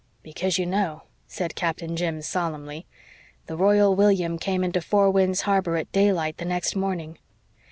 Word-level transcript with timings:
"Because, 0.23 0.57
you 0.57 0.65
know," 0.65 1.03
said 1.27 1.53
Captain 1.53 1.95
Jim 1.95 2.23
solemnly, 2.23 2.87
"the 3.45 3.55
Royal 3.55 3.95
William 3.95 4.39
came 4.39 4.63
into 4.63 4.81
Four 4.81 5.11
Winds 5.11 5.41
Harbor 5.41 5.77
at 5.77 5.91
daylight 5.91 6.37
the 6.37 6.45
next 6.45 6.75
morning. 6.75 7.19